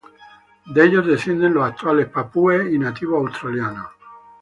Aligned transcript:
De 0.65 0.83
ellos 0.83 1.05
descienden 1.05 1.53
los 1.53 1.63
actuales 1.63 2.07
papúes 2.07 2.73
y 2.73 2.79
nativos 2.79 3.19
australianos. 3.21 3.89